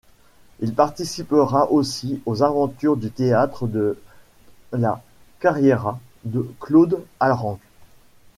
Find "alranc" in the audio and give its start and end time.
7.19-7.59